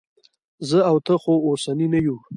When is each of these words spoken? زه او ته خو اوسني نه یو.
زه 0.69 0.79
او 0.89 0.97
ته 1.05 1.13
خو 1.21 1.33
اوسني 1.47 1.87
نه 1.93 1.99
یو. 2.05 2.17